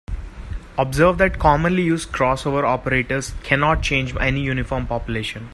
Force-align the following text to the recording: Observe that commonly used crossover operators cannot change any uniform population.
Observe 0.79 1.19
that 1.19 1.37
commonly 1.37 1.83
used 1.83 2.09
crossover 2.11 2.63
operators 2.67 3.35
cannot 3.43 3.83
change 3.83 4.15
any 4.19 4.41
uniform 4.41 4.87
population. 4.87 5.47